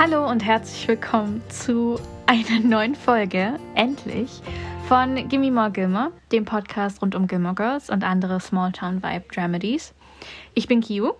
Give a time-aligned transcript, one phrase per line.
[0.00, 4.30] Hallo und herzlich willkommen zu einer neuen Folge, endlich,
[4.86, 9.94] von Gimme More Gilmore, dem Podcast rund um Gilmore Girls und andere Smalltown Vibe Dramedies.
[10.54, 11.14] Ich bin Kiu.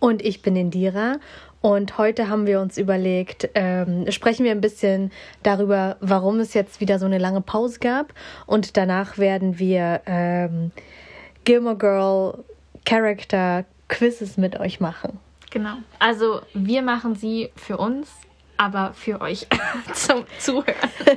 [0.00, 1.18] Und ich bin Indira.
[1.60, 5.12] Und heute haben wir uns überlegt, ähm, sprechen wir ein bisschen
[5.44, 8.12] darüber, warum es jetzt wieder so eine lange Pause gab.
[8.46, 10.72] Und danach werden wir ähm,
[11.44, 12.44] Gilmore Girl
[12.84, 15.20] Character Quizzes mit euch machen.
[15.56, 15.76] Genau.
[15.98, 18.12] Also wir machen sie für uns,
[18.58, 19.46] aber für euch
[19.94, 20.74] zum Zuhören.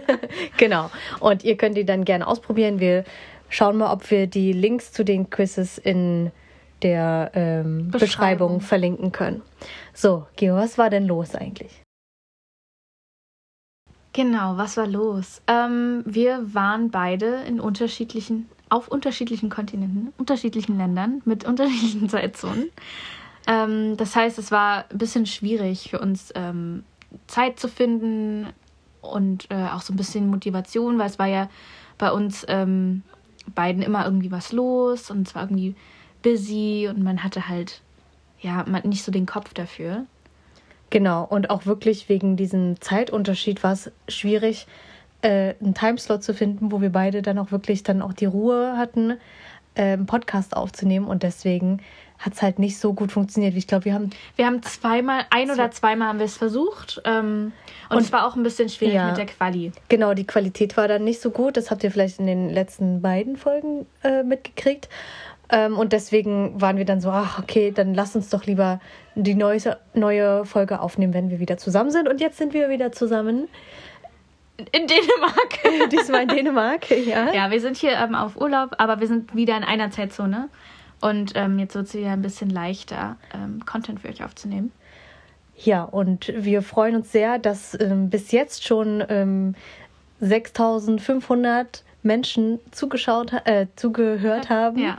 [0.58, 0.90] genau.
[1.20, 2.80] Und ihr könnt die dann gerne ausprobieren.
[2.80, 3.04] Wir
[3.50, 6.32] schauen mal, ob wir die Links zu den Quizzes in
[6.84, 8.00] der ähm, Beschreibung.
[8.00, 9.42] Beschreibung verlinken können.
[9.94, 11.84] So, Geo, was war denn los eigentlich?
[14.14, 15.42] Genau, was war los?
[15.48, 22.72] Ähm, wir waren beide in unterschiedlichen, auf unterschiedlichen Kontinenten, unterschiedlichen Ländern mit unterschiedlichen Zeitzonen.
[23.50, 26.84] Ähm, das heißt, es war ein bisschen schwierig für uns, ähm,
[27.26, 28.48] Zeit zu finden
[29.02, 31.50] und äh, auch so ein bisschen Motivation, weil es war ja
[31.98, 33.02] bei uns ähm,
[33.56, 35.76] beiden immer irgendwie was los und es war irgendwie
[36.22, 37.82] busy und man hatte halt
[38.40, 40.06] ja man nicht so den Kopf dafür.
[40.92, 44.68] Genau, und auch wirklich wegen diesem Zeitunterschied war es schwierig,
[45.22, 48.76] äh, einen Timeslot zu finden, wo wir beide dann auch wirklich dann auch die Ruhe
[48.78, 49.18] hatten,
[49.76, 51.08] äh, einen Podcast aufzunehmen.
[51.08, 51.82] Und deswegen
[52.20, 54.10] hat es halt nicht so gut funktioniert, wie ich glaube, wir haben.
[54.36, 57.02] Wir haben zweimal, ein oder zweimal haben wir es versucht.
[57.06, 57.54] Ähm,
[57.90, 59.72] und, und, es war auch ein bisschen schwierig ja, mit der Quali.
[59.88, 61.56] Genau, die Qualität war dann nicht so gut.
[61.56, 64.90] Das habt ihr vielleicht in den letzten beiden Folgen äh, mitgekriegt.
[65.52, 68.82] Ähm, und deswegen waren wir dann so, ach, okay, dann lass uns doch lieber
[69.16, 72.10] die neue, neue Folge aufnehmen, wenn wir wieder zusammen sind.
[72.10, 73.48] Und jetzt sind wir wieder zusammen.
[74.58, 75.90] In Dänemark.
[75.92, 77.34] Diesmal in Dänemark, ja.
[77.34, 80.50] Ja, wir sind hier ähm, auf Urlaub, aber wir sind wieder in einer Zeitzone.
[81.02, 84.72] Und ähm, jetzt wird es wieder ein bisschen leichter, ähm, Content für euch aufzunehmen.
[85.56, 89.56] Ja, und wir freuen uns sehr, dass ähm, bis jetzt schon ähm,
[90.22, 94.80] 6500 Menschen zugeschaut, äh, zugehört haben.
[94.80, 94.98] Ja.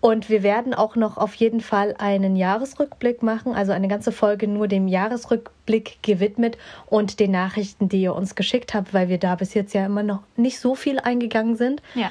[0.00, 4.48] Und wir werden auch noch auf jeden Fall einen Jahresrückblick machen, also eine ganze Folge
[4.48, 9.34] nur dem Jahresrückblick gewidmet und den Nachrichten, die ihr uns geschickt habt, weil wir da
[9.34, 11.82] bis jetzt ja immer noch nicht so viel eingegangen sind.
[11.94, 12.10] Ja.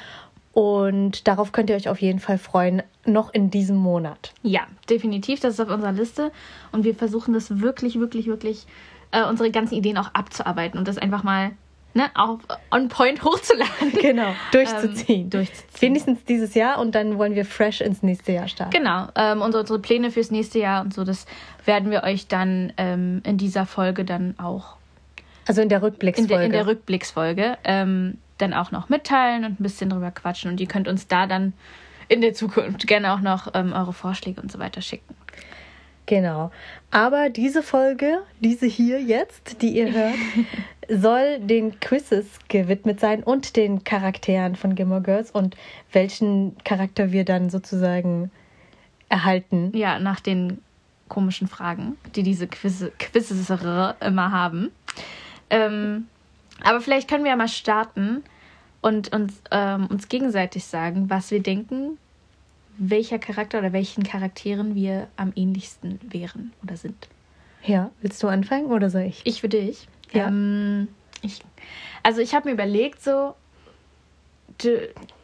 [0.52, 4.32] Und darauf könnt ihr euch auf jeden Fall freuen, noch in diesem Monat.
[4.42, 5.40] Ja, definitiv.
[5.40, 6.32] Das ist auf unserer Liste.
[6.72, 8.66] Und wir versuchen das wirklich, wirklich, wirklich,
[9.12, 11.52] äh, unsere ganzen Ideen auch abzuarbeiten und das einfach mal
[11.94, 12.40] ne, auf
[12.70, 13.92] on point hochzuladen.
[14.00, 15.22] Genau, durchzuziehen.
[15.22, 15.80] Ähm, durchzuziehen.
[15.80, 18.72] Wenigstens dieses Jahr und dann wollen wir fresh ins nächste Jahr starten.
[18.72, 21.26] Genau, ähm, unsere, unsere Pläne fürs nächste Jahr und so, das
[21.64, 24.76] werden wir euch dann ähm, in dieser Folge dann auch.
[25.46, 26.32] Also in der Rückblicksfolge.
[26.32, 30.50] In der, in der Rückblicksfolge ähm, dann auch noch mitteilen und ein bisschen drüber quatschen.
[30.50, 31.52] Und ihr könnt uns da dann
[32.08, 35.14] in der Zukunft gerne auch noch ähm, eure Vorschläge und so weiter schicken.
[36.06, 36.50] Genau.
[36.90, 40.16] Aber diese Folge, diese hier jetzt, die ihr hört,
[40.88, 45.56] soll den Quizzes gewidmet sein und den Charakteren von Gilmore Girls und
[45.92, 48.32] welchen Charakter wir dann sozusagen
[49.08, 49.70] erhalten.
[49.72, 50.60] Ja, nach den
[51.08, 53.48] komischen Fragen, die diese Quiz Quizzes
[54.00, 54.70] immer haben.
[55.48, 56.08] Ähm,
[56.64, 58.22] aber vielleicht können wir ja mal starten
[58.80, 61.98] und uns, ähm, uns gegenseitig sagen, was wir denken,
[62.78, 67.08] welcher Charakter oder welchen Charakteren wir am ähnlichsten wären oder sind.
[67.62, 69.20] Ja, willst du anfangen oder soll ich?
[69.24, 69.86] Ich für dich.
[70.12, 70.28] Ja.
[70.28, 70.88] Ähm,
[71.22, 71.42] ich,
[72.02, 73.34] also ich habe mir überlegt, so,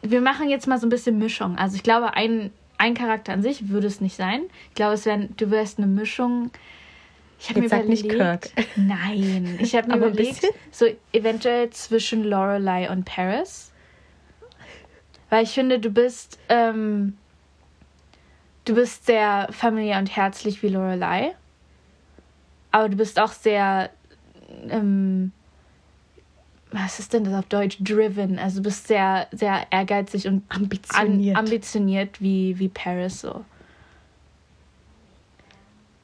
[0.01, 1.57] wir machen jetzt mal so ein bisschen Mischung.
[1.57, 4.43] Also ich glaube, ein, ein Charakter an sich würde es nicht sein.
[4.69, 6.51] Ich glaube, es wär, du wärst eine Mischung.
[7.39, 8.49] Ich habe mir überlegt, nicht Kirk.
[8.75, 13.71] Nein, ich habe mir überlegt, so eventuell zwischen Lorelei und Paris.
[15.29, 17.17] Weil ich finde, du bist ähm,
[18.67, 21.33] du bist sehr familiär und herzlich wie Lorelei.
[22.71, 23.89] Aber du bist auch sehr,
[24.69, 25.31] ähm,
[26.71, 27.77] was ist denn das auf Deutsch?
[27.79, 28.37] Driven.
[28.39, 33.45] Also du bist sehr, sehr ehrgeizig und ambitioniert, an, ambitioniert wie, wie Paris so.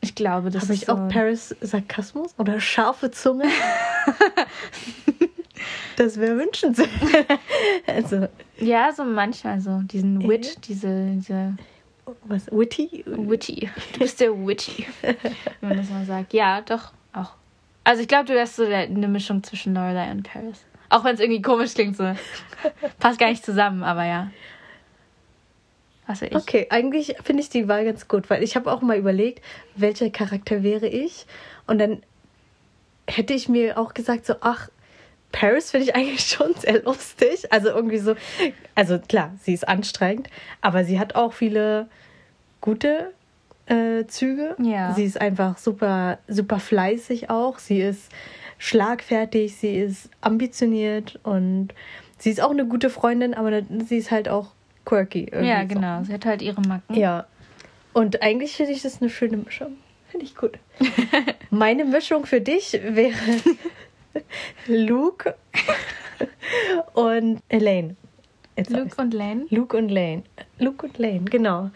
[0.03, 3.45] Ich glaube, das Habe ich so auch Paris Sarkasmus oder scharfe Zunge?
[5.95, 6.89] das wäre wünschenswert.
[7.87, 8.27] also.
[8.57, 9.79] Ja, so manchmal so.
[9.85, 11.55] Diesen Wit, diese, diese
[12.25, 12.51] was?
[12.51, 13.05] Witty?
[13.07, 13.69] Witty.
[13.93, 14.85] Du bist der Witty.
[15.01, 16.33] Wenn man das mal sagt.
[16.33, 17.31] Ja, doch, auch.
[17.85, 20.65] Also ich glaube, du wärst so eine Mischung zwischen Lorelei und Paris.
[20.89, 22.13] Auch wenn es irgendwie komisch klingt, so.
[22.99, 24.31] Passt gar nicht zusammen, aber ja.
[26.07, 26.35] Was ich.
[26.35, 29.43] Okay, eigentlich finde ich die Wahl ganz gut, weil ich habe auch mal überlegt,
[29.75, 31.25] welcher Charakter wäre ich.
[31.65, 32.03] Und dann
[33.07, 34.69] hätte ich mir auch gesagt, so, ach,
[35.31, 37.51] Paris finde ich eigentlich schon sehr lustig.
[37.51, 38.15] Also irgendwie so,
[38.75, 40.29] also klar, sie ist anstrengend,
[40.61, 41.87] aber sie hat auch viele
[42.61, 43.11] gute
[43.65, 44.55] äh, Züge.
[44.59, 44.93] Ja.
[44.93, 47.59] Sie ist einfach super, super fleißig auch.
[47.59, 48.11] Sie ist
[48.57, 51.69] schlagfertig, sie ist ambitioniert und
[52.17, 54.51] sie ist auch eine gute Freundin, aber sie ist halt auch
[54.85, 55.31] quirky.
[55.41, 55.99] Ja, genau.
[55.99, 56.05] So.
[56.05, 56.95] Sie hat halt ihre Macken.
[56.95, 57.25] Ja.
[57.93, 59.77] Und eigentlich finde ich das eine schöne Mischung.
[60.09, 60.57] Finde ich gut.
[61.49, 63.15] Meine Mischung für dich wäre
[64.67, 65.35] Luke
[66.93, 67.95] und Elaine.
[68.55, 69.45] Jetzt Luke und Lane?
[69.49, 70.23] Luke und Lane.
[70.59, 71.71] Luke und Lane, genau.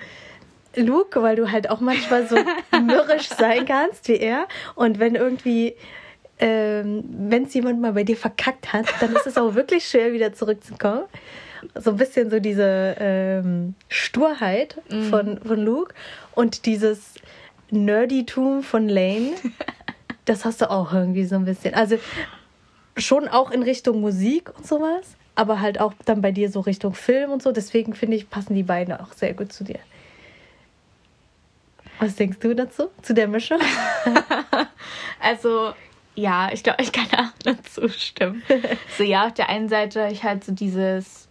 [0.76, 2.36] Luke, weil du halt auch manchmal so
[2.80, 4.48] mürrisch sein kannst wie er.
[4.76, 5.76] Und wenn irgendwie,
[6.40, 10.14] ähm, wenn es jemand mal bei dir verkackt hat, dann ist es auch wirklich schwer,
[10.14, 11.06] wieder zurückzukommen.
[11.76, 15.04] So ein bisschen so diese ähm, Sturheit mm.
[15.10, 15.94] von, von Luke
[16.34, 17.16] und dieses
[17.72, 19.32] Nerditum von Lane.
[20.26, 21.74] Das hast du auch irgendwie so ein bisschen.
[21.74, 21.98] Also
[22.98, 26.94] schon auch in Richtung Musik und sowas, aber halt auch dann bei dir so Richtung
[26.94, 27.54] Film und so.
[27.54, 29.80] Deswegen finde ich, passen die beiden auch sehr gut zu dir.
[32.00, 32.90] Was denkst du dazu?
[33.02, 33.60] Zu der Mischung?
[35.20, 35.74] also,
[36.16, 38.44] ja, ich glaube, ich kann auch dazu stimmen.
[38.98, 41.27] so, ja, auf der einen Seite ich halt so dieses.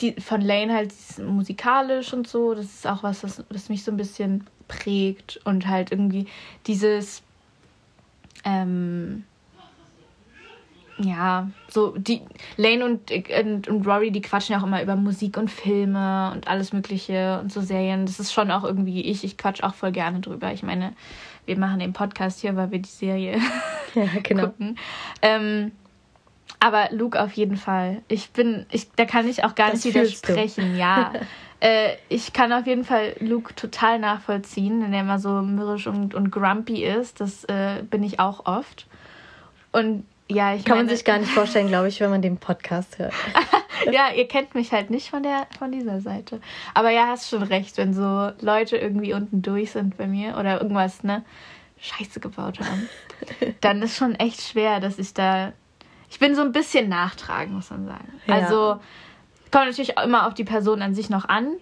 [0.00, 2.54] Die, von Lane halt musikalisch und so.
[2.54, 5.40] Das ist auch was, das, das mich so ein bisschen prägt.
[5.44, 6.26] Und halt irgendwie
[6.66, 7.22] dieses.
[8.44, 9.24] Ähm,
[11.02, 12.20] ja, so die
[12.56, 16.46] Lane und, und, und Rory, die quatschen ja auch immer über Musik und Filme und
[16.48, 18.06] alles Mögliche und so Serien.
[18.06, 19.24] Das ist schon auch irgendwie ich.
[19.24, 20.52] Ich quatsch auch voll gerne drüber.
[20.52, 20.92] Ich meine,
[21.46, 23.38] wir machen den Podcast hier, weil wir die Serie
[23.94, 24.42] ja, genau.
[24.48, 24.78] gucken.
[25.22, 25.72] Ähm,
[26.58, 28.02] aber Luke auf jeden Fall.
[28.08, 31.12] Ich bin, ich, da kann ich auch gar das nicht widersprechen, ja.
[31.60, 36.14] äh, ich kann auf jeden Fall Luke total nachvollziehen, wenn er immer so mürrisch und,
[36.14, 37.20] und grumpy ist.
[37.20, 38.86] Das äh, bin ich auch oft.
[39.72, 42.36] Und ja, ich Kann meine, man sich gar nicht vorstellen, glaube ich, wenn man den
[42.36, 43.12] Podcast hört.
[43.92, 46.40] ja, ihr kennt mich halt nicht von der von dieser Seite.
[46.72, 50.60] Aber ja, hast schon recht, wenn so Leute irgendwie unten durch sind bei mir oder
[50.60, 51.24] irgendwas, ne,
[51.80, 52.88] Scheiße gebaut haben,
[53.60, 55.52] dann ist schon echt schwer, dass ich da.
[56.10, 58.08] Ich bin so ein bisschen nachtragend, muss man sagen.
[58.26, 58.34] Ja.
[58.34, 58.80] Also
[59.50, 61.52] kommt natürlich auch immer auf die Person an sich noch an,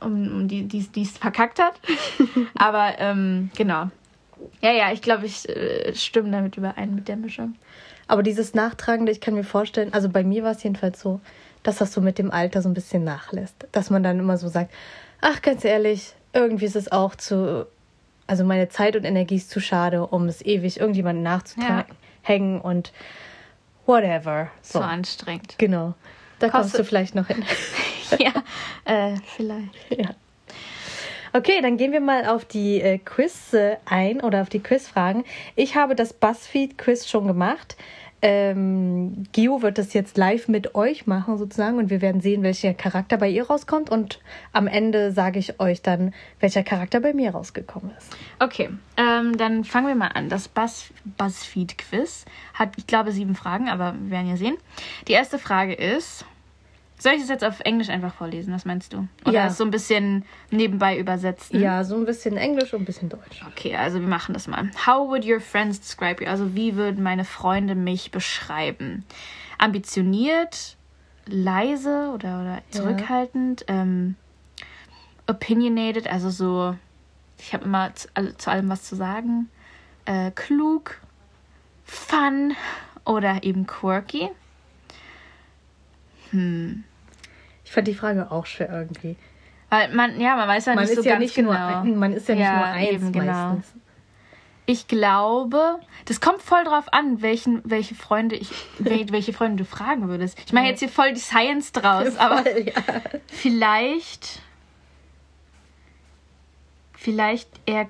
[0.00, 1.80] um, die es verkackt hat.
[2.54, 3.90] Aber ähm, genau.
[4.60, 7.54] Ja, ja, ich glaube, ich äh, stimme damit überein mit der Mischung.
[8.08, 11.20] Aber dieses Nachtragende, ich kann mir vorstellen, also bei mir war es jedenfalls so,
[11.62, 13.66] dass das so mit dem Alter so ein bisschen nachlässt.
[13.72, 14.72] Dass man dann immer so sagt,
[15.20, 17.66] ach, ganz ehrlich, irgendwie ist es auch zu,
[18.26, 22.60] also meine Zeit und Energie ist zu schade, um es ewig irgendjemandem nachzuhängen ja.
[22.60, 22.92] und
[23.86, 24.50] whatever.
[24.62, 24.78] So.
[24.78, 25.56] so anstrengend.
[25.58, 25.94] Genau.
[26.38, 26.52] Da Kostet.
[26.52, 27.44] kommst du vielleicht noch hin.
[28.18, 28.32] ja,
[28.84, 29.74] äh, vielleicht.
[29.90, 30.10] Ja.
[31.32, 33.54] Okay, dann gehen wir mal auf die äh, Quiz
[33.84, 35.24] ein oder auf die Quizfragen.
[35.54, 37.76] Ich habe das BuzzFeed-Quiz schon gemacht.
[38.28, 42.74] Ähm, Gio wird das jetzt live mit euch machen sozusagen und wir werden sehen, welcher
[42.74, 44.18] Charakter bei ihr rauskommt und
[44.52, 48.16] am Ende sage ich euch dann, welcher Charakter bei mir rausgekommen ist.
[48.40, 50.28] Okay, ähm, dann fangen wir mal an.
[50.28, 52.24] Das Buzz BuzzFeed-Quiz
[52.54, 54.56] hat, ich glaube, sieben Fragen, aber wir werden ja sehen.
[55.06, 56.24] Die erste Frage ist,
[56.98, 58.54] soll ich es jetzt auf Englisch einfach vorlesen?
[58.54, 59.06] Was meinst du?
[59.24, 59.50] Oder ja.
[59.50, 61.60] so ein bisschen nebenbei übersetzen?
[61.60, 63.44] Ja, so ein bisschen Englisch und ein bisschen Deutsch.
[63.48, 64.70] Okay, also wir machen das mal.
[64.86, 66.30] How would your friends describe you?
[66.30, 69.04] Also wie würden meine Freunde mich beschreiben?
[69.58, 70.76] Ambitioniert,
[71.26, 73.82] leise oder, oder zurückhaltend, ja.
[73.82, 74.16] ähm,
[75.26, 76.76] opinionated, also so,
[77.38, 79.50] ich habe immer zu, zu, allem was zu sagen,
[80.06, 81.00] äh, klug,
[81.84, 82.54] fun
[83.04, 84.30] oder eben quirky.
[86.30, 86.84] Hm.
[87.64, 89.16] Ich fand die Frage auch schwer irgendwie.
[89.70, 91.84] Weil man, ja, man weiß ja man nicht so ja ganz nicht genau.
[91.84, 93.54] Nur, man ist ja, ja nicht nur eins eben, genau.
[93.54, 93.82] meistens.
[94.68, 100.08] Ich glaube, das kommt voll drauf an, welchen, welche Freunde ich, welche Freunde du fragen
[100.08, 100.38] würdest.
[100.44, 102.72] Ich mache jetzt hier voll die Science draus, voll, aber ja.
[103.28, 104.40] vielleicht,
[106.94, 107.88] vielleicht eher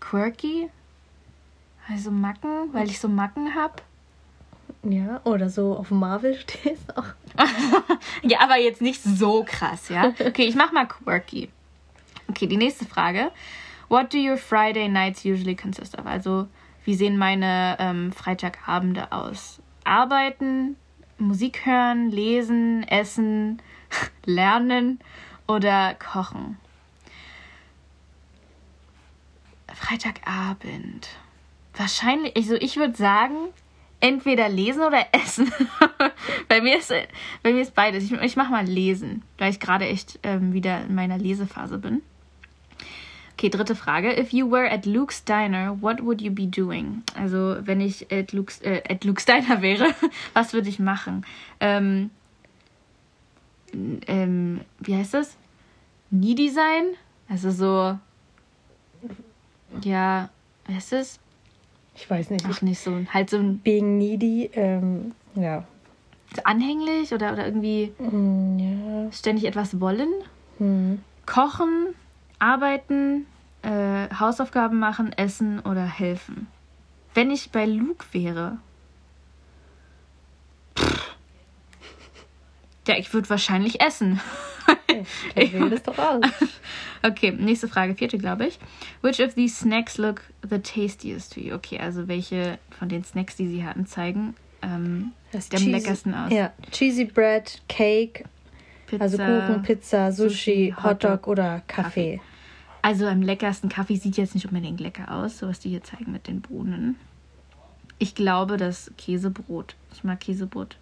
[0.00, 0.68] quirky,
[1.88, 3.74] also Macken, weil ich so Macken habe.
[4.82, 7.06] Ja, oder so auf Marvel stehst auch.
[8.22, 10.12] ja, aber jetzt nicht so krass, ja.
[10.24, 11.50] Okay, ich mach mal quirky.
[12.28, 13.30] Okay, die nächste Frage.
[13.88, 16.06] What do your Friday nights usually consist of?
[16.06, 16.48] Also,
[16.84, 19.60] wie sehen meine ähm, Freitagabende aus?
[19.84, 20.76] Arbeiten,
[21.18, 23.60] Musik hören, lesen, essen,
[24.24, 25.00] lernen
[25.46, 26.58] oder kochen?
[29.72, 31.08] Freitagabend.
[31.76, 33.48] Wahrscheinlich, also ich würde sagen,
[34.00, 35.52] entweder lesen oder essen.
[36.48, 36.92] bei, mir ist,
[37.42, 38.04] bei mir ist beides.
[38.04, 42.02] Ich, ich mache mal lesen, weil ich gerade echt ähm, wieder in meiner Lesephase bin.
[43.36, 44.16] Okay, dritte Frage.
[44.18, 47.02] If you were at Luke's Diner, what would you be doing?
[47.16, 49.92] Also, wenn ich at Luke's, äh, at Luke's Diner wäre,
[50.34, 51.26] was würde ich machen?
[51.58, 52.10] Ähm,
[54.06, 55.36] ähm, wie heißt das?
[56.10, 56.84] Needy sein?
[57.28, 57.98] Also so.
[59.82, 60.30] Ja,
[60.66, 61.20] was ist es?
[61.96, 62.44] Ich weiß nicht.
[62.48, 63.00] Ach, nicht so.
[63.12, 63.58] Halt so ein.
[63.58, 65.64] Being needy, ähm, ja.
[66.42, 69.12] Anhänglich oder, oder irgendwie Mm, ja.
[69.12, 70.08] ständig etwas wollen.
[70.58, 71.00] Hm.
[71.26, 71.94] Kochen,
[72.40, 73.26] arbeiten,
[73.62, 76.48] äh, Hausaufgaben machen, essen oder helfen.
[77.14, 78.58] Wenn ich bei Luke wäre.
[80.76, 81.14] Pff.
[82.88, 84.20] Ja, ich würde wahrscheinlich essen.
[85.34, 86.24] Dann wähl das doch aus.
[87.02, 88.58] Okay, nächste Frage, vierte, glaube ich.
[89.02, 91.54] Which of these snacks look the tastiest to you?
[91.54, 96.14] Okay, also welche von den Snacks, die sie hatten, zeigen ähm, Das am cheesy- leckersten
[96.14, 96.32] aus?
[96.32, 98.24] Ja, Cheesy Bread, Cake,
[98.86, 102.20] Pizza, also Kuchen, Pizza, Sushi, Sushi, Hotdog Hotdog, oder Kaffee.
[102.80, 106.10] Also am leckersten Kaffee sieht jetzt nicht unbedingt lecker aus, so was die hier zeigen
[106.10, 106.96] mit den Bohnen.
[107.98, 109.76] Ich glaube, das Käsebrot.
[109.92, 110.76] Ich mag Käsebrot.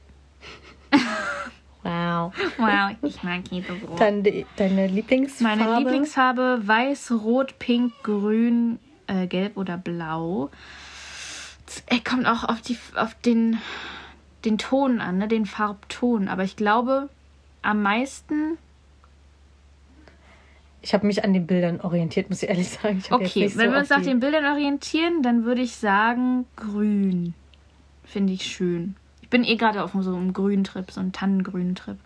[1.82, 2.32] Wow.
[2.58, 4.00] Wow, ich mag Käsebrot.
[4.00, 4.24] Dann
[4.56, 5.62] deine Lieblingsfarbe?
[5.62, 10.50] Meine Lieblingsfarbe weiß, rot, pink, grün, äh, gelb oder blau.
[11.66, 13.58] Es äh, kommt auch auf, die, auf den,
[14.44, 15.28] den Ton an, ne?
[15.28, 16.28] den Farbton.
[16.28, 17.08] Aber ich glaube,
[17.62, 18.58] am meisten.
[20.82, 22.98] Ich habe mich an den Bildern orientiert, muss ich ehrlich sagen.
[22.98, 27.34] Ich Okay, wenn so wir uns nach den Bildern orientieren, dann würde ich sagen grün.
[28.04, 28.96] Finde ich schön.
[29.32, 31.96] Ich bin eh gerade auf so einem grünen Trip, so einem tannengrünen Trip.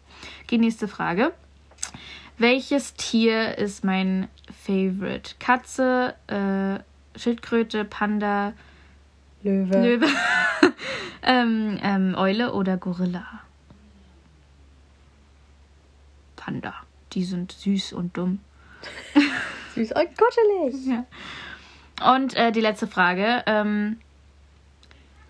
[0.45, 1.33] Okay, nächste Frage.
[2.39, 4.29] Welches Tier ist mein
[4.65, 5.35] Favorite?
[5.41, 8.53] Katze, äh, Schildkröte, Panda,
[9.43, 9.77] Löwe.
[9.77, 10.07] Löwe,
[11.25, 13.27] ähm, ähm, Eule oder Gorilla?
[16.37, 16.75] Panda.
[17.13, 18.39] Die sind süß und dumm.
[19.75, 20.87] Süß und kuschelig.
[20.87, 22.15] Ja.
[22.15, 23.43] Und äh, die letzte Frage.
[23.47, 23.99] Ähm,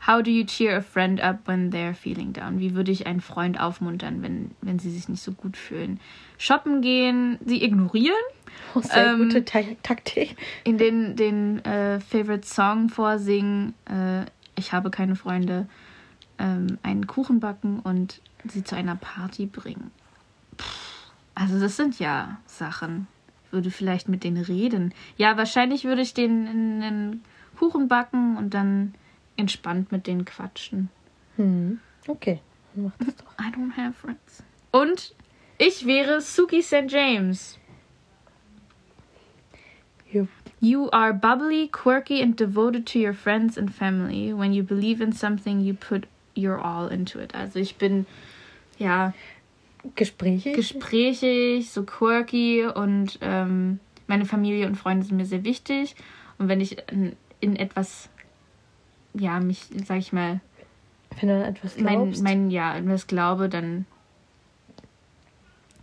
[0.07, 2.59] how do you cheer a friend up when they're feeling down?
[2.61, 6.01] Wie würde ich einen Freund aufmuntern, wenn, wenn sie sich nicht so gut fühlen?
[6.39, 8.15] Shoppen gehen, sie ignorieren,
[8.75, 10.37] Oh, sehr Ähm, gute Ta Taktik.
[10.65, 15.67] in den, den äh, Favorite Song vorsingen, äh, ich habe keine Freunde,
[16.39, 19.91] ähm, einen Kuchen backen und sie zu einer Party bringen.
[20.59, 23.07] Pff, also das sind ja Sachen.
[23.47, 24.93] Ich würde vielleicht mit denen reden.
[25.17, 26.47] Ja, wahrscheinlich würde ich denen
[26.83, 27.25] einen
[27.59, 28.95] Kuchen backen und dann
[29.37, 30.89] entspannt mit denen quatschen.
[31.37, 31.81] Hm.
[32.07, 32.41] Okay,
[32.75, 33.33] mach das doch.
[33.39, 34.43] I don't have friends.
[34.71, 35.15] Und
[35.59, 36.91] ich wäre Suki St.
[36.91, 37.59] James.
[40.61, 44.33] You are bubbly, quirky, and devoted to your friends and family.
[44.33, 47.35] When you believe in something, you put your all into it.
[47.35, 48.07] Also ich bin
[48.79, 49.13] ja
[49.95, 50.53] Gespräche?
[50.53, 55.95] gesprächig, so quirky und ähm, meine Familie und Freunde sind mir sehr wichtig.
[56.39, 58.09] Und wenn ich in, in etwas,
[59.19, 60.41] ja, mich, sag ich mal,
[61.21, 62.23] Wenn du an etwas mein, glaubst.
[62.23, 63.87] mein, ja, an was glaube, dann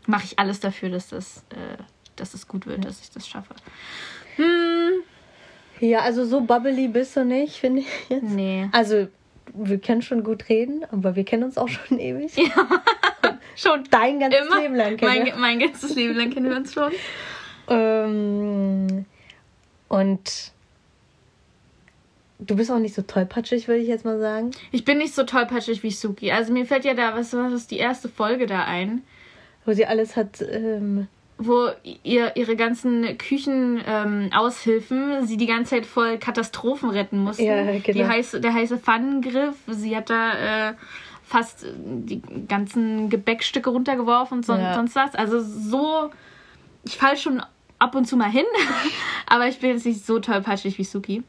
[0.06, 1.82] mache ich alles dafür, dass das, äh,
[2.16, 3.56] dass es gut wird, dass ich das schaffe.
[4.36, 5.04] Hm,
[5.80, 8.24] ja, also so bubbly bist du nicht, finde ich jetzt.
[8.24, 8.68] nee.
[8.72, 9.08] Also,
[9.54, 12.32] wir können schon gut reden, aber wir kennen uns auch schon ewig.
[13.56, 14.62] Schon Dein ganzes immer.
[14.62, 15.32] Leben lang kennen wir.
[15.34, 16.92] mein, mein ganzes Leben lang kennen wir uns schon.
[17.68, 19.06] Ähm,
[19.90, 20.52] und
[22.40, 24.52] du bist auch nicht so tollpatschig, würde ich jetzt mal sagen.
[24.72, 26.32] Ich bin nicht so tollpatschig wie Suki.
[26.32, 29.04] Also mir fällt ja da, was, was ist die erste Folge da ein?
[29.66, 30.42] Wo sie alles hat.
[30.42, 31.70] Ähm, wo
[32.04, 37.44] ihr ihre ganzen Küchenaushilfen ähm, Aushilfen sie die ganze Zeit vor Katastrophen retten mussten.
[37.44, 37.82] Ja, genau.
[37.88, 40.74] Die heiße, der heiße Pfannengriff, sie hat da äh,
[41.24, 44.76] fast die ganzen Gebäckstücke runtergeworfen und so, Ja.
[44.76, 45.16] sonst was.
[45.16, 46.12] Also so,
[46.86, 47.42] ich fall schon
[47.80, 48.46] ab und zu mal hin,
[49.28, 51.24] aber ich bin jetzt nicht so tollpatschig wie Suki.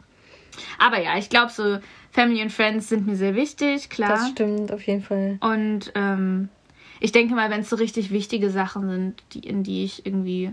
[0.78, 1.78] Aber ja, ich glaube so
[2.10, 4.10] Family and Friends sind mir sehr wichtig, klar.
[4.10, 5.38] das stimmt auf jeden Fall.
[5.40, 6.48] Und ähm,
[7.00, 10.52] ich denke mal, wenn es so richtig wichtige Sachen sind, die, in die ich irgendwie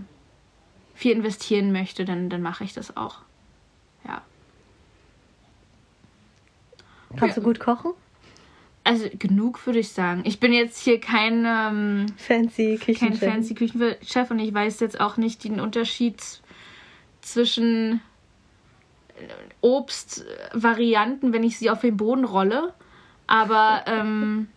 [0.94, 3.20] viel investieren möchte, dann, dann mache ich das auch.
[4.06, 4.22] Ja.
[7.16, 7.92] Kannst du gut kochen?
[8.84, 10.22] Also genug würde ich sagen.
[10.24, 13.20] Ich bin jetzt hier kein, ähm, Fancy kein Küchenchef.
[13.20, 16.20] fancy Küchenchef und ich weiß jetzt auch nicht den Unterschied
[17.20, 18.00] zwischen
[19.60, 22.72] Obstvarianten, wenn ich sie auf den Boden rolle.
[23.26, 24.48] Aber ähm,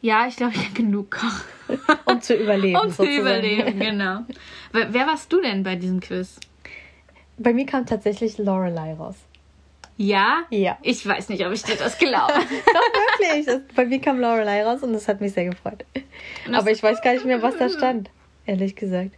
[0.00, 1.42] ja, ich glaube, ich kann genug kochen.
[2.04, 2.76] Um zu überleben.
[2.76, 3.20] Um zu sozusagen.
[3.20, 4.20] überleben, genau.
[4.72, 6.38] Wer, warst du denn bei diesem Quiz?
[7.38, 9.16] Bei mir kam tatsächlich Lorelei raus.
[9.96, 10.42] Ja?
[10.50, 10.76] Ja.
[10.82, 12.32] Ich weiß nicht, ob ich dir das glaube.
[12.38, 13.46] Doch, wirklich.
[13.46, 15.84] Das, bei mir kam Lorelei raus und das hat mich sehr gefreut.
[16.52, 18.10] Aber ich weiß gar nicht mehr, was da stand.
[18.44, 19.12] Ehrlich gesagt.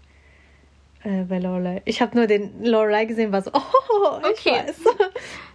[1.07, 1.83] Äh, bei Lorelei.
[1.85, 4.63] Ich habe nur den Lorelei gesehen, war so, oh, ich Okay.
[4.67, 4.77] weiß.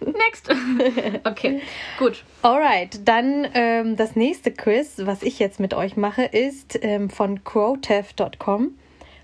[0.00, 0.48] Next.
[1.24, 1.60] Okay,
[1.98, 2.24] gut.
[2.40, 7.44] Alright, dann ähm, das nächste Quiz, was ich jetzt mit euch mache, ist ähm, von
[7.44, 8.78] crowtev.com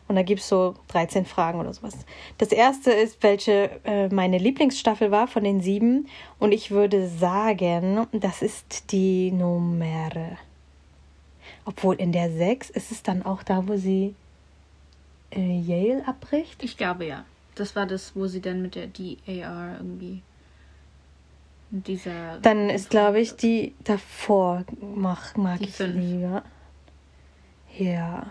[0.07, 1.95] Und da gibt es so 13 Fragen oder sowas.
[2.37, 6.09] Das erste ist, welche äh, meine Lieblingsstaffel war von den sieben.
[6.39, 10.11] Und ich würde sagen, das ist die Nummer.
[11.65, 14.15] Obwohl in der sechs ist es dann auch da, wo sie
[15.31, 16.63] äh, Yale abbricht.
[16.63, 17.25] Ich glaube ja.
[17.55, 20.23] Das war das, wo sie dann mit der DAR irgendwie.
[21.71, 22.39] Dieser.
[22.41, 25.97] Dann ist, glaube ich, die davor mag, mag die ich fünf.
[25.97, 26.43] lieber.
[27.77, 28.31] Ja.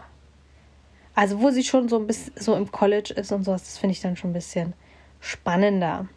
[1.14, 3.94] Also wo sie schon so ein bisschen so im College ist und sowas, das finde
[3.94, 4.74] ich dann schon ein bisschen
[5.20, 6.08] spannender.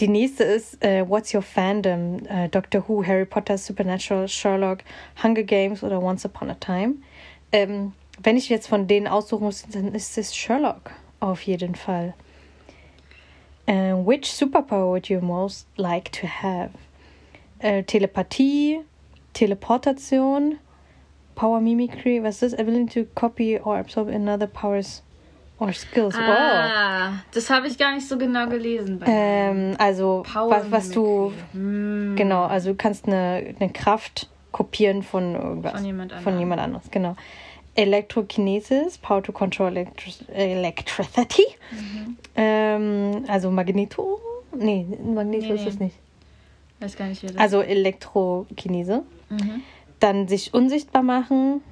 [0.00, 2.26] Die nächste ist äh, What's Your Fandom?
[2.26, 4.78] Äh, Doctor Who, Harry Potter, Supernatural, Sherlock,
[5.22, 6.96] Hunger Games oder Once Upon a Time.
[7.52, 10.90] Ähm, wenn ich jetzt von denen aussuchen muss, dann ist es Sherlock
[11.20, 12.14] auf jeden Fall.
[13.66, 16.70] Uh, which superpower would you most like to have?
[17.62, 18.80] Uh, Telepathie,
[19.32, 20.58] Teleportation,
[21.34, 22.60] Power Mimicry, was ist das?
[22.60, 25.02] Ability to copy or absorb another powers
[25.58, 26.14] or skills.
[26.16, 27.20] Ah, oh.
[27.32, 29.02] das habe ich gar nicht so genau gelesen.
[29.06, 31.32] Ähm, also, was, was du.
[31.52, 32.16] Mm.
[32.16, 35.72] Genau, also du kannst eine, eine Kraft kopieren von irgendwas.
[35.72, 36.22] Von jemand anderem.
[36.22, 37.16] Von jemand anderes, genau.
[37.74, 41.44] Elektrokinesis, Power to Control Electri Electricity.
[41.70, 42.16] Mhm.
[42.36, 44.20] Ähm, also Magneto.
[44.56, 45.96] Nee, Magneto nee, ist es nicht.
[46.80, 49.02] Weiß gar nicht, wie das Also Elektrokinese.
[49.28, 49.62] Mhm
[50.04, 51.62] dann sich unsichtbar machen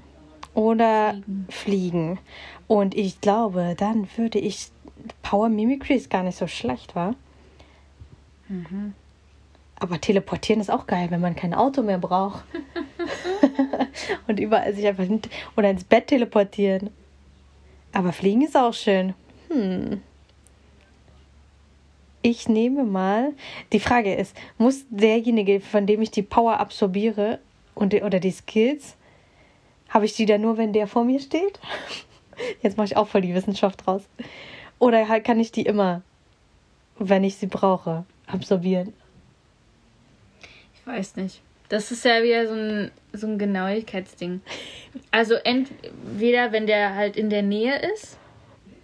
[0.55, 1.47] oder fliegen.
[1.51, 2.19] fliegen.
[2.67, 4.71] Und ich glaube, dann würde ich.
[5.23, 7.17] Power Mimicry ist gar nicht so schlecht, war.
[8.49, 8.95] Mhm.
[9.81, 12.45] Aber teleportieren ist auch geil, wenn man kein Auto mehr braucht.
[14.27, 15.07] und überall sich einfach
[15.57, 16.91] oder ins Bett teleportieren.
[17.93, 19.15] Aber fliegen ist auch schön.
[19.51, 20.01] Hm.
[22.23, 23.33] Ich nehme mal.
[23.73, 27.41] Die Frage ist, muss derjenige, von dem ich die Power absorbiere,
[27.75, 28.97] und, oder die Skills,
[29.89, 31.59] habe ich die dann nur, wenn der vor mir steht?
[32.63, 34.03] Jetzt mache ich auch voll die Wissenschaft draus.
[34.79, 36.03] Oder halt kann ich die immer,
[36.99, 38.93] wenn ich sie brauche, absorbieren?
[40.75, 41.43] Ich weiß nicht.
[41.69, 44.41] Das ist ja wieder so ein, so ein Genauigkeitsding.
[45.11, 48.19] Also entweder, wenn der halt in der Nähe ist,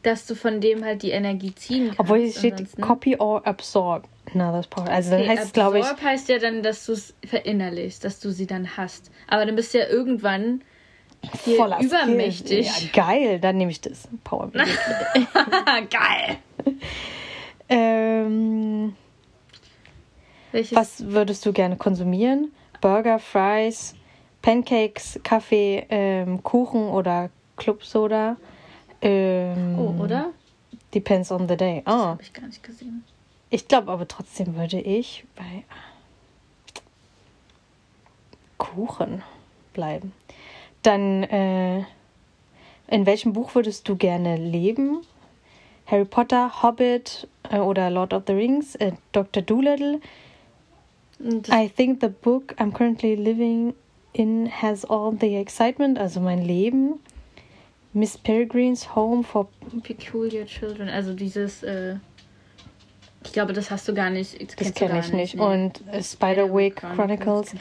[0.03, 2.01] dass du von dem halt die Energie ziehen kannst.
[2.01, 4.09] Obwohl hier steht Copy or Absorb.
[4.33, 4.89] Na, das braucht.
[4.89, 5.85] Also dann okay, heißt es, glaube ich.
[5.85, 9.11] Absorb heißt ja dann, dass du es verinnerlichst, dass du sie dann hast.
[9.27, 10.63] Aber dann bist du ja irgendwann
[11.33, 12.67] Voller übermächtig.
[12.67, 14.09] Ja, geil, dann nehme ich das.
[14.25, 14.51] Power
[15.91, 16.37] Geil.
[17.69, 18.95] ähm,
[20.71, 22.53] was würdest du gerne konsumieren?
[22.81, 23.95] Burger, Fries,
[24.43, 28.37] Pancakes, Kaffee, ähm, Kuchen oder Clubsoda?
[29.01, 30.31] Ähm, oh, oder?
[30.95, 31.83] Depends on the day.
[31.87, 31.91] Oh.
[31.91, 33.05] Das habe ich gar nicht gesehen.
[33.51, 35.65] Ich glaube aber trotzdem würde ich bei
[38.59, 39.23] Kuchen
[39.73, 40.13] bleiben.
[40.83, 41.79] Dann, äh,
[42.89, 45.03] in welchem Buch würdest du gerne leben?
[45.87, 49.43] Harry Potter, Hobbit äh, oder Lord of the Rings, äh, Dr.
[49.43, 50.01] Doolittle.
[51.21, 53.75] I think the book I'm currently living
[54.15, 57.01] in has all the excitement, also mein Leben.
[57.95, 59.49] Miss Peregrine's Home for
[59.83, 61.97] Peculiar Children, also dieses äh,
[63.25, 64.41] ich glaube, das hast du gar nicht.
[64.41, 65.35] Das, das kenne ich nicht.
[65.35, 65.43] nicht.
[65.43, 67.51] Und äh, Spiderwick Chronicles.
[67.51, 67.55] Chronicles.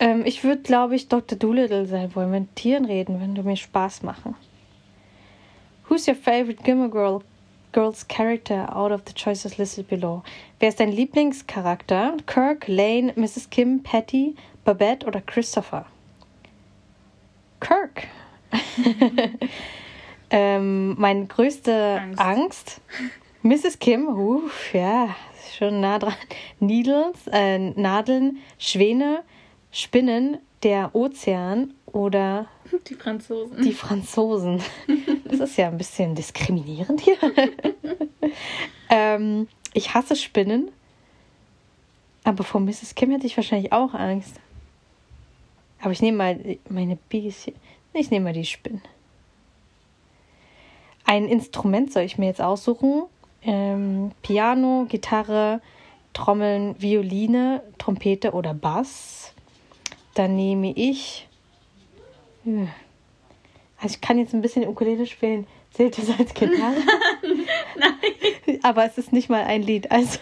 [0.00, 1.38] Ähm, ich würde, glaube ich, Dr.
[1.38, 4.34] Doolittle sein wollen, wenn Tieren reden, wenn du mir Spaß machen.
[5.88, 7.22] Who's your favorite Gilmore Girl,
[7.78, 10.24] Girls character out of the choices listed below?
[10.58, 12.16] Wer ist dein Lieblingscharakter?
[12.26, 13.50] Kirk, Lane, Mrs.
[13.50, 15.86] Kim, Patty, Babette oder Christopher?
[17.60, 18.08] Kirk.
[20.30, 22.20] ähm, meine größte Angst.
[22.20, 22.80] Angst
[23.44, 23.78] Mrs.
[23.78, 25.14] Kim, uff, ja,
[25.56, 26.16] schon nah dran.
[26.58, 29.22] Needles, äh, Nadeln, Schwäne,
[29.70, 32.46] Spinnen, der Ozean oder
[32.88, 33.62] die Franzosen.
[33.62, 34.62] Die Franzosen.
[35.24, 37.16] Das ist ja ein bisschen diskriminierend hier.
[38.90, 40.70] ähm, ich hasse Spinnen.
[42.24, 42.94] Aber vor Mrs.
[42.94, 44.36] Kim hätte ich wahrscheinlich auch Angst.
[45.80, 47.50] Aber ich nehme mal meine Bies.
[47.94, 48.82] Ich nehme mal die Spinnen.
[51.04, 53.04] Ein Instrument soll ich mir jetzt aussuchen
[53.42, 55.60] ähm, Piano, Gitarre,
[56.12, 59.32] Trommeln, Violine, Trompete oder Bass.
[60.18, 61.28] Dann nehme ich.
[62.44, 65.46] Also ich kann jetzt ein bisschen Ukulele spielen.
[65.70, 66.58] Zählt das als Gitarre?
[67.78, 68.58] Nein.
[68.64, 69.92] Aber es ist nicht mal ein Lied.
[69.92, 70.18] Also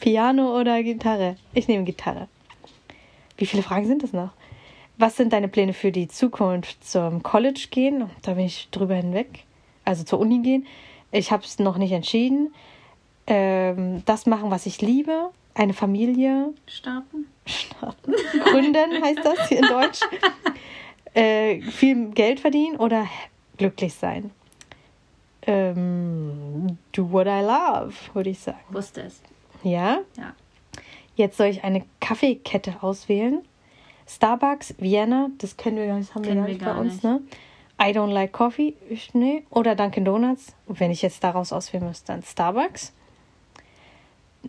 [0.00, 1.36] Piano oder Gitarre?
[1.52, 2.28] Ich nehme Gitarre.
[3.36, 4.30] Wie viele Fragen sind das noch?
[4.96, 6.82] Was sind deine Pläne für die Zukunft?
[6.82, 8.08] Zum College gehen?
[8.22, 9.44] Da bin ich drüber hinweg.
[9.84, 10.66] Also zur Uni gehen.
[11.12, 12.54] Ich habe es noch nicht entschieden.
[13.26, 15.32] Ähm, das machen, was ich liebe.
[15.60, 16.54] Eine Familie.
[16.66, 17.26] Starten.
[17.44, 18.14] Starten.
[18.44, 20.00] Gründen heißt das hier in Deutsch.
[21.12, 23.06] äh, viel Geld verdienen oder
[23.58, 24.30] glücklich sein.
[25.42, 28.58] Ähm, do what I love, würde ich sagen.
[28.70, 29.20] Wusste es.
[29.62, 29.98] Ja?
[30.16, 30.32] Ja.
[31.16, 33.42] Jetzt soll ich eine Kaffeekette auswählen.
[34.08, 36.74] Starbucks, Vienna, das kennen wir gar nicht, das haben Kennen wir gar wir nicht gar
[36.74, 37.04] bei uns, nicht.
[37.04, 37.20] ne?
[37.82, 39.44] I don't like coffee, ich, nee.
[39.50, 40.54] Oder Dunkin' Donuts.
[40.68, 42.94] Wenn ich jetzt daraus auswählen müsste, dann Starbucks.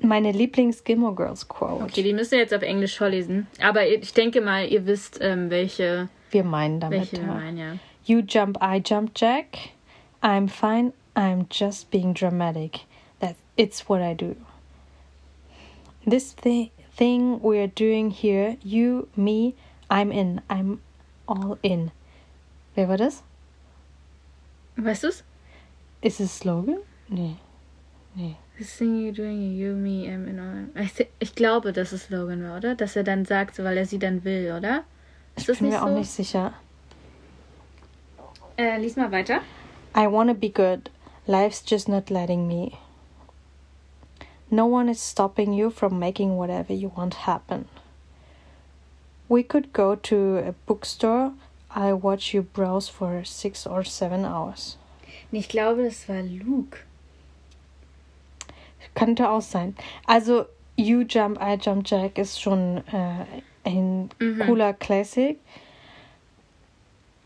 [0.01, 1.84] Meine Lieblings-Gilmore Girls Quote.
[1.84, 3.47] Okay, die müsst ihr jetzt auf Englisch vorlesen.
[3.62, 6.99] Aber ich denke mal, ihr wisst, ähm, welche, Wir meinen damit.
[6.99, 7.73] welche wir meinen, ja.
[8.06, 9.58] You jump, I jump, Jack.
[10.23, 10.93] I'm fine.
[11.15, 12.80] I'm just being dramatic.
[13.19, 14.36] That it's what I do.
[16.10, 19.54] This thi- thing we're doing here, you, me,
[19.89, 20.41] I'm in.
[20.49, 20.80] I'm
[21.27, 21.91] all in.
[22.75, 23.23] Wer war das?
[24.77, 25.23] Weißt du's?
[26.01, 26.77] Ist es Slogan?
[27.10, 27.36] Nee.
[28.15, 28.36] Nee.
[28.62, 30.84] This thing you're doing, you, me, I'm in all.
[30.84, 32.76] Ich, ich glaube, dass es Logan war, oder?
[32.76, 34.84] Dass er dann sagt, weil er sie dann will, oder?
[35.36, 35.86] Ist Ich bin mir so?
[35.86, 36.54] auch nicht sicher.
[38.60, 39.41] Äh, lies mal weiter.
[39.97, 40.91] I wanna be good.
[41.26, 42.74] Life's just not letting me.
[44.52, 47.65] No one is stopping you from making whatever you want happen.
[49.28, 51.32] We could go to a bookstore.
[51.76, 54.78] I watch you browse for six or seven hours.
[55.32, 56.78] Ich glaube, das war Luke.
[58.95, 59.75] Könnte auch sein.
[60.05, 63.25] Also, You Jump, I Jump Jack ist schon äh,
[63.69, 64.39] ein Mhm.
[64.45, 65.37] cooler Classic.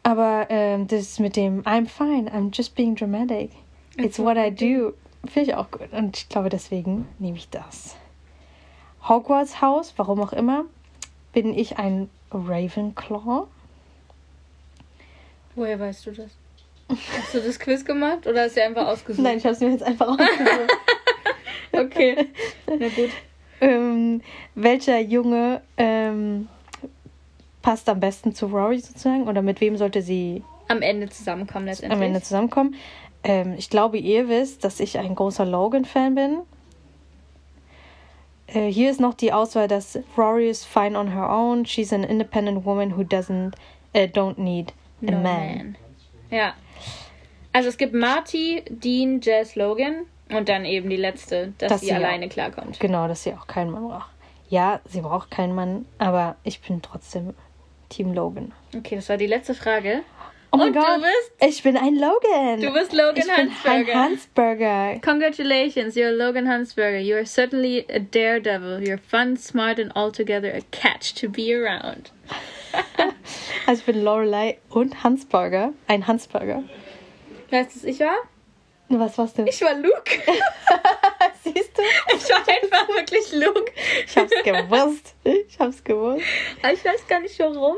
[0.03, 3.51] Aber ähm, das mit dem I'm fine, I'm just being dramatic.
[3.97, 4.93] It's what I do.
[5.27, 5.91] Finde ich auch gut.
[5.91, 7.95] Und ich glaube, deswegen nehme ich das.
[9.07, 10.65] Hogwarts Haus, warum auch immer,
[11.33, 13.47] bin ich ein Ravenclaw.
[15.55, 16.31] Woher weißt du das?
[16.89, 19.23] Hast du das Quiz gemacht oder hast du einfach ausgesucht?
[19.23, 20.71] Nein, ich habe es mir jetzt einfach ausgesucht.
[21.77, 22.27] Okay.
[22.67, 23.09] Na gut.
[23.61, 24.21] ähm,
[24.55, 26.47] welcher Junge ähm,
[27.61, 29.27] passt am besten zu Rory sozusagen?
[29.27, 31.97] Oder mit wem sollte sie Am Ende zusammenkommen letztendlich.
[31.97, 32.75] am Ende zusammenkommen?
[33.23, 36.38] Ähm, ich glaube, ihr wisst, dass ich ein großer Logan-Fan bin.
[38.47, 41.65] Äh, hier ist noch die Auswahl, dass Rory is fine on her own.
[41.65, 43.53] She's an independent woman who doesn't,
[43.93, 45.23] äh, don't need a No man.
[45.23, 45.75] man.
[46.29, 46.53] Ja.
[47.53, 51.88] Also es gibt Marty, Dean, Jess, Logan und dann eben die letzte, dass, Dass sie
[51.88, 52.79] sie alleine klarkommt.
[52.79, 54.09] Genau, dass sie auch keinen Mann braucht.
[54.49, 57.33] Ja, sie braucht keinen Mann, aber ich bin trotzdem
[57.89, 58.51] Team Logan.
[58.75, 60.01] Okay, das war die letzte Frage.
[60.51, 62.61] Oh mein Gott, bist- ich bin ein Logan.
[62.61, 63.93] Du bist Logan ich bin ein Hansberger.
[63.93, 64.99] Hansberger.
[65.01, 66.99] Congratulations, you're Logan Hansberger.
[66.99, 68.79] You are certainly a daredevil.
[68.88, 72.11] You're fun, smart, and altogether a catch to be around.
[73.67, 75.73] Also ich bin Lorelei und Hansberger.
[75.88, 76.63] Ein Hansberger.
[77.49, 78.15] Weißt du, was ich war?
[78.89, 79.43] Was warst du?
[79.43, 80.12] Ich war Luke.
[81.43, 81.82] Siehst du?
[82.15, 83.71] Ich war einfach wirklich Luke.
[84.06, 85.15] Ich hab's gewusst.
[85.24, 86.24] Ich hab's gewusst.
[86.62, 87.76] Aber ich weiß gar nicht warum.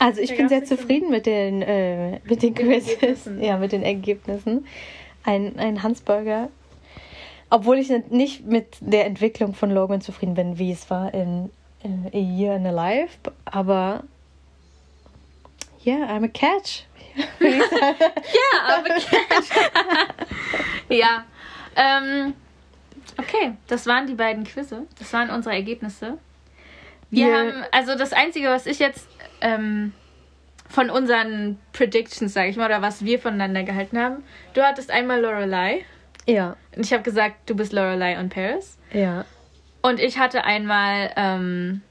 [0.00, 2.94] Also ich Da bin sehr zufrieden mit den, äh, mit den Den Quizzes.
[2.94, 3.42] Ergebnissen.
[3.42, 4.66] Ja, mit den Ergebnissen.
[5.24, 6.50] Ein, ein Hansburger.
[7.50, 11.50] Obwohl ich nicht mit der Entwicklung von Logan zufrieden bin, wie es war in,
[11.82, 13.18] in A Year in a Life.
[13.44, 14.04] Aber
[15.84, 16.84] yeah, I'm a catch.
[17.40, 17.60] Ja,
[18.66, 18.88] aber
[20.88, 21.24] Ja.
[21.76, 22.34] Ähm,
[23.18, 24.86] okay, das waren die beiden Quizze.
[24.98, 26.18] Das waren unsere Ergebnisse.
[27.10, 29.08] Wir Wir- haben, also das Einzige, was ich jetzt
[29.40, 29.92] ähm,
[30.68, 34.22] von unseren Predictions, sage ich mal, oder was wir voneinander gehalten haben.
[34.54, 35.84] Du hattest einmal Lorelei
[36.26, 38.78] ja, und ich habe gesagt, du bist Lorelei und Paris.
[38.92, 39.24] ja.
[39.80, 41.82] Und ich hatte einmal ähm,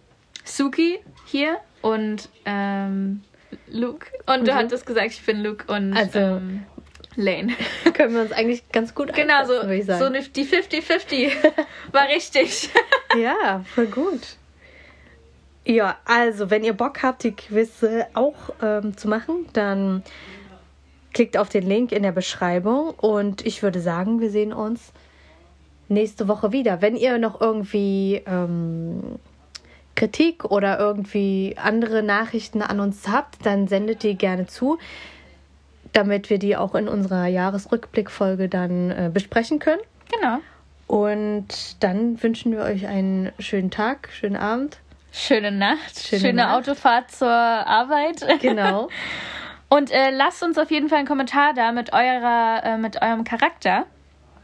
[0.44, 3.24] Suki hier und ähm,
[3.68, 4.08] Luke.
[4.26, 4.56] Und, du Luke?
[4.56, 6.64] hattest gesagt, ich bin Luke und Also- ähm,
[7.16, 7.54] Lane.
[7.94, 10.00] Können wir uns eigentlich ganz gut Genau, so, würde ich sagen.
[10.00, 11.32] so eine, die 50-50
[11.92, 12.70] war richtig.
[13.20, 14.22] Ja, voll gut.
[15.66, 20.04] Ja, also wenn ihr Bock habt, die Quizze auch ähm, zu machen, dann
[21.14, 24.92] klickt auf den Link in der Beschreibung und ich würde sagen, wir sehen uns
[25.88, 26.82] nächste Woche wieder.
[26.82, 29.18] Wenn ihr noch irgendwie ähm,
[29.98, 34.78] Kritik oder irgendwie andere Nachrichten an uns habt, dann sendet die gerne zu,
[35.92, 39.82] damit wir die auch in unserer Jahresrückblickfolge dann äh, besprechen können.
[40.12, 40.38] Genau.
[40.88, 44.78] Und dann wünschen wir euch einen schönen Tag, schönen Abend.
[45.12, 46.70] Schöne Nacht, Schöne schöne, Nacht.
[46.70, 48.26] Autofahrt zur Arbeit.
[48.42, 48.88] Genau.
[49.70, 53.26] Und äh, lasst uns auf jeden Fall einen Kommentar da mit eurer, äh, mit eurem
[53.26, 53.86] Charakter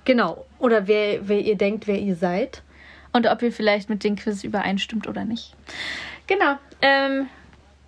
[0.06, 0.46] genau.
[0.60, 2.62] Oder wer, wer ihr denkt, wer ihr seid.
[3.14, 5.56] Und ob ihr vielleicht mit den Quiz übereinstimmt oder nicht.
[6.28, 6.56] Genau.
[6.82, 7.28] Ähm,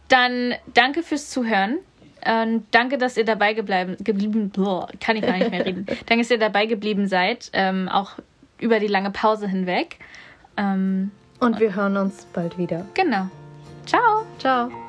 [0.08, 1.80] dann danke fürs Zuhören.
[2.24, 5.86] Ähm, danke, dass ihr dabei gebleiben, geblieben, boah, kann ich gar nicht mehr reden.
[6.06, 8.12] danke, dass ihr dabei geblieben seid, ähm, auch
[8.60, 10.00] über die lange Pause hinweg.
[10.58, 12.86] Ähm, Und wir hören uns bald wieder.
[12.94, 13.30] genau.
[13.86, 14.26] Ciao.
[14.40, 14.85] Ciao.